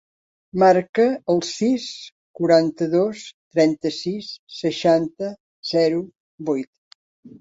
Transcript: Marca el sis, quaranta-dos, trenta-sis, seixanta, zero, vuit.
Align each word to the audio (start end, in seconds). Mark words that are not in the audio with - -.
Marca 0.61 1.03
el 1.33 1.41
sis, 1.49 1.83
quaranta-dos, 2.39 3.27
trenta-sis, 3.57 4.31
seixanta, 4.63 5.33
zero, 5.77 6.01
vuit. 6.51 7.01